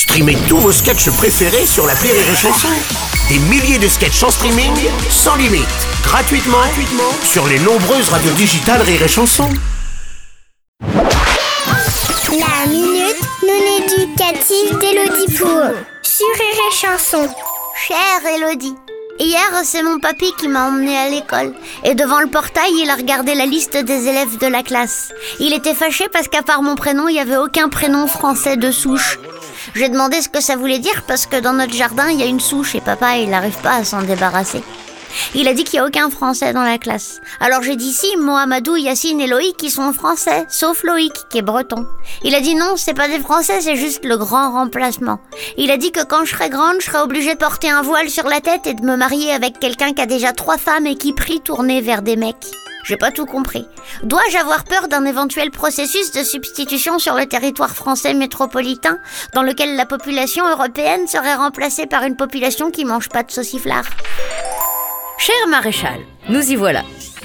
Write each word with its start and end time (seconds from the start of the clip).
Streamez 0.00 0.38
tous 0.48 0.56
vos 0.56 0.72
sketchs 0.72 1.10
préférés 1.10 1.66
sur 1.66 1.86
la 1.86 1.92
Rire 1.92 2.14
et 2.14 2.34
Chanson. 2.34 2.68
Des 3.28 3.38
milliers 3.38 3.78
de 3.78 3.86
sketchs 3.86 4.22
en 4.22 4.30
streaming, 4.30 4.72
sans 5.10 5.36
limite, 5.36 5.68
gratuitement, 6.02 6.56
sur 7.22 7.46
les 7.46 7.58
nombreuses 7.58 8.08
radios 8.08 8.32
digitales 8.32 8.80
Rire 8.80 9.02
et 9.02 9.08
Chanson. 9.08 9.46
La 10.80 12.66
minute 12.66 13.20
non 13.42 13.62
éducative 13.76 14.78
d'Elodie 14.78 15.36
Pour 15.36 15.68
sur 16.00 16.28
Rire 16.28 16.60
et 16.70 16.74
Chanson. 16.74 17.28
Chère 17.86 18.24
Elodie, 18.36 18.74
hier 19.18 19.50
c'est 19.64 19.82
mon 19.82 19.98
papy 19.98 20.32
qui 20.38 20.48
m'a 20.48 20.68
emmené 20.68 20.96
à 20.96 21.10
l'école. 21.10 21.52
Et 21.84 21.94
devant 21.94 22.20
le 22.20 22.28
portail, 22.28 22.72
il 22.72 22.88
a 22.88 22.94
regardé 22.94 23.34
la 23.34 23.44
liste 23.44 23.76
des 23.76 24.08
élèves 24.08 24.38
de 24.38 24.46
la 24.46 24.62
classe. 24.62 25.10
Il 25.40 25.52
était 25.52 25.74
fâché 25.74 26.08
parce 26.10 26.28
qu'à 26.28 26.42
part 26.42 26.62
mon 26.62 26.74
prénom, 26.74 27.06
il 27.06 27.12
n'y 27.12 27.20
avait 27.20 27.36
aucun 27.36 27.68
prénom 27.68 28.06
français 28.06 28.56
de 28.56 28.70
souche. 28.70 29.18
J'ai 29.74 29.88
demandé 29.88 30.20
ce 30.22 30.28
que 30.28 30.40
ça 30.40 30.56
voulait 30.56 30.78
dire 30.78 31.04
parce 31.06 31.26
que 31.26 31.40
dans 31.40 31.52
notre 31.52 31.74
jardin, 31.74 32.08
il 32.10 32.20
y 32.20 32.22
a 32.22 32.26
une 32.26 32.40
souche 32.40 32.74
et 32.74 32.80
papa, 32.80 33.16
il 33.16 33.30
n'arrive 33.30 33.58
pas 33.58 33.74
à 33.74 33.84
s'en 33.84 34.02
débarrasser. 34.02 34.62
Il 35.34 35.48
a 35.48 35.54
dit 35.54 35.64
qu'il 35.64 35.78
n'y 35.78 35.84
a 35.84 35.88
aucun 35.88 36.10
français 36.10 36.52
dans 36.52 36.62
la 36.62 36.78
classe. 36.78 37.20
Alors 37.40 37.62
j'ai 37.62 37.76
dit 37.76 37.92
si, 37.92 38.16
Mohamedou, 38.16 38.76
Yacine 38.76 39.20
et 39.20 39.26
Loïc 39.26 39.56
qui 39.56 39.70
sont 39.70 39.92
français, 39.92 40.46
sauf 40.48 40.82
Loïc 40.82 41.12
qui 41.30 41.38
est 41.38 41.42
breton. 41.42 41.86
Il 42.22 42.34
a 42.34 42.40
dit 42.40 42.54
non, 42.54 42.74
c'est 42.76 42.94
pas 42.94 43.08
des 43.08 43.20
français, 43.20 43.60
c'est 43.60 43.76
juste 43.76 44.04
le 44.04 44.16
grand 44.16 44.52
remplacement. 44.52 45.18
Il 45.56 45.70
a 45.70 45.76
dit 45.76 45.92
que 45.92 46.04
quand 46.04 46.24
je 46.24 46.34
serai 46.34 46.48
grande, 46.48 46.76
je 46.80 46.86
serai 46.86 46.98
obligée 46.98 47.34
de 47.34 47.38
porter 47.38 47.70
un 47.70 47.82
voile 47.82 48.08
sur 48.08 48.26
la 48.26 48.40
tête 48.40 48.66
et 48.66 48.74
de 48.74 48.82
me 48.84 48.96
marier 48.96 49.32
avec 49.32 49.58
quelqu'un 49.58 49.92
qui 49.92 50.02
a 50.02 50.06
déjà 50.06 50.32
trois 50.32 50.58
femmes 50.58 50.86
et 50.86 50.96
qui 50.96 51.12
prie 51.12 51.40
tourner 51.40 51.80
vers 51.80 52.02
des 52.02 52.16
mecs. 52.16 52.46
J'ai 52.84 52.96
pas 52.96 53.10
tout 53.10 53.26
compris. 53.26 53.66
Dois-je 54.02 54.36
avoir 54.36 54.64
peur 54.64 54.88
d'un 54.88 55.04
éventuel 55.04 55.50
processus 55.50 56.12
de 56.12 56.22
substitution 56.22 56.98
sur 56.98 57.14
le 57.14 57.26
territoire 57.26 57.74
français 57.74 58.14
métropolitain, 58.14 58.98
dans 59.34 59.42
lequel 59.42 59.76
la 59.76 59.86
population 59.86 60.48
européenne 60.48 61.06
serait 61.06 61.34
remplacée 61.34 61.86
par 61.86 62.04
une 62.04 62.16
population 62.16 62.70
qui 62.70 62.84
mange 62.84 63.08
pas 63.08 63.22
de 63.22 63.30
sauciflard? 63.30 63.84
Cher 65.18 65.46
maréchal, 65.48 66.00
nous 66.28 66.50
y 66.50 66.56
voilà. 66.56 66.82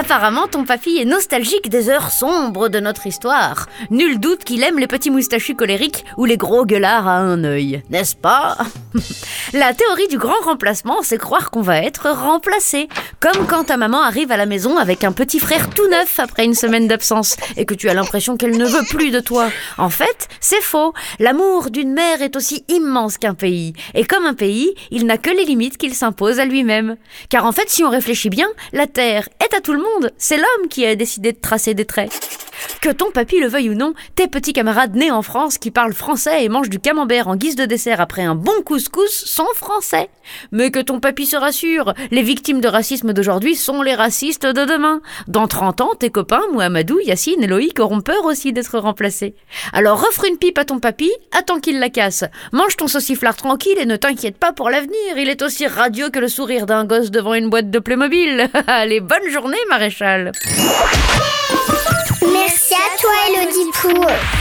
Apparemment, 0.00 0.46
ton 0.46 0.64
papy 0.64 0.98
est 0.98 1.04
nostalgique 1.04 1.68
des 1.70 1.88
heures 1.88 2.12
sombres 2.12 2.68
de 2.68 2.78
notre 2.78 3.08
histoire. 3.08 3.66
Nul 3.90 4.20
doute 4.20 4.44
qu'il 4.44 4.62
aime 4.62 4.78
les 4.78 4.86
petits 4.86 5.10
moustachus 5.10 5.56
colériques 5.56 6.04
ou 6.16 6.24
les 6.24 6.36
gros 6.36 6.64
gueulards 6.64 7.08
à 7.08 7.16
un 7.16 7.42
œil, 7.42 7.82
n'est-ce 7.90 8.14
pas? 8.14 8.56
La 9.54 9.74
théorie 9.74 10.06
du 10.06 10.16
grand 10.16 10.40
remplacement, 10.44 10.98
c'est 11.02 11.18
croire 11.18 11.50
qu'on 11.50 11.62
va 11.62 11.82
être 11.82 12.10
remplacé. 12.10 12.88
Comme 13.18 13.44
quand 13.48 13.64
ta 13.64 13.76
maman 13.76 14.00
arrive 14.00 14.30
à 14.30 14.36
la 14.36 14.46
maison 14.46 14.78
avec 14.78 15.02
un 15.02 15.10
petit 15.10 15.40
frère 15.40 15.68
tout 15.68 15.88
neuf 15.88 16.20
après 16.20 16.44
une 16.44 16.54
semaine 16.54 16.86
d'absence 16.86 17.36
et 17.56 17.64
que 17.64 17.74
tu 17.74 17.88
as 17.88 17.94
l'impression 17.94 18.36
qu'elle 18.36 18.56
ne 18.56 18.66
veut 18.66 18.84
plus 18.88 19.10
de 19.10 19.18
toi. 19.18 19.48
En 19.78 19.90
fait, 19.90 20.28
c'est 20.38 20.62
faux. 20.62 20.94
L'amour 21.18 21.70
d'une 21.70 21.92
mère 21.92 22.22
est 22.22 22.36
aussi 22.36 22.64
immense 22.68 23.18
qu'un 23.18 23.34
pays. 23.34 23.72
Et 23.94 24.04
comme 24.04 24.26
un 24.26 24.34
pays, 24.34 24.72
il 24.92 25.06
n'a 25.06 25.18
que 25.18 25.30
les 25.30 25.44
limites 25.44 25.76
qu'il 25.76 25.96
s'impose 25.96 26.38
à 26.38 26.44
lui-même. 26.44 26.96
Car 27.30 27.46
en 27.46 27.52
fait, 27.52 27.68
si 27.68 27.82
on 27.82 27.90
réfléchit 27.90 28.30
bien, 28.30 28.46
la 28.72 28.86
Terre 28.86 29.28
est 29.40 29.56
à 29.56 29.60
tout 29.60 29.72
le 29.72 29.80
monde. 29.80 29.87
C'est 30.16 30.36
l'homme 30.36 30.68
qui 30.68 30.86
a 30.86 30.94
décidé 30.94 31.32
de 31.32 31.40
tracer 31.40 31.74
des 31.74 31.84
traits. 31.84 32.12
Que 32.80 32.90
ton 32.90 33.10
papy 33.10 33.40
le 33.40 33.48
veuille 33.48 33.70
ou 33.70 33.74
non, 33.74 33.94
tes 34.14 34.28
petits 34.28 34.52
camarades 34.52 34.94
nés 34.94 35.10
en 35.10 35.22
France 35.22 35.58
qui 35.58 35.72
parlent 35.72 35.92
français 35.92 36.44
et 36.44 36.48
mangent 36.48 36.70
du 36.70 36.78
camembert 36.78 37.26
en 37.26 37.34
guise 37.34 37.56
de 37.56 37.64
dessert 37.64 38.00
après 38.00 38.22
un 38.22 38.36
bon 38.36 38.62
couscous 38.64 39.24
sont 39.24 39.48
français. 39.56 40.08
Mais 40.52 40.70
que 40.70 40.78
ton 40.78 41.00
papy 41.00 41.26
se 41.26 41.36
rassure, 41.36 41.92
les 42.12 42.22
victimes 42.22 42.60
de 42.60 42.68
racisme 42.68 43.12
d'aujourd'hui 43.12 43.56
sont 43.56 43.82
les 43.82 43.94
racistes 43.94 44.46
de 44.46 44.64
demain. 44.64 45.00
Dans 45.26 45.48
30 45.48 45.80
ans, 45.80 45.94
tes 45.98 46.10
copains, 46.10 46.44
Mohamedou, 46.52 47.00
Yacine 47.00 47.42
et 47.42 47.48
Loïc 47.48 47.80
auront 47.80 48.00
peur 48.00 48.24
aussi 48.24 48.52
d'être 48.52 48.78
remplacés. 48.78 49.34
Alors 49.72 50.04
offre 50.08 50.26
une 50.26 50.38
pipe 50.38 50.58
à 50.58 50.64
ton 50.64 50.78
papy, 50.78 51.10
attends 51.36 51.58
qu'il 51.58 51.80
la 51.80 51.88
casse. 51.88 52.24
Mange 52.52 52.76
ton 52.76 52.86
sauciflard 52.86 53.36
tranquille 53.36 53.78
et 53.78 53.86
ne 53.86 53.96
t'inquiète 53.96 54.38
pas 54.38 54.52
pour 54.52 54.70
l'avenir, 54.70 55.16
il 55.16 55.28
est 55.28 55.42
aussi 55.42 55.66
radieux 55.66 56.10
que 56.10 56.20
le 56.20 56.28
sourire 56.28 56.66
d'un 56.66 56.84
gosse 56.84 57.10
devant 57.10 57.34
une 57.34 57.50
boîte 57.50 57.70
de 57.70 57.78
Playmobil. 57.80 58.48
Allez, 58.68 59.00
bonne 59.00 59.28
journée, 59.30 59.58
maréchal 59.68 60.30
toi, 63.00 63.10
Elodie 63.28 63.70
Pour. 63.72 64.37